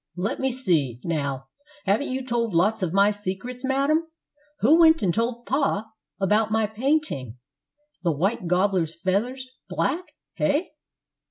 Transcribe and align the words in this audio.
"Let 0.17 0.39
me 0.39 0.49
see, 0.49 0.99
now; 1.03 1.49
haven't 1.85 2.09
you 2.11 2.25
told 2.25 2.55
lots 2.55 2.81
of 2.81 2.91
my 2.91 3.11
secrets, 3.11 3.63
madam? 3.63 4.07
Who 4.61 4.79
went 4.79 5.03
and 5.03 5.13
told 5.13 5.45
pa 5.45 5.91
about 6.19 6.51
my 6.51 6.65
painting 6.65 7.37
the 8.01 8.11
white 8.11 8.47
gobbler's 8.47 8.95
feathers 8.99 9.47
black, 9.69 10.05
hey? 10.37 10.71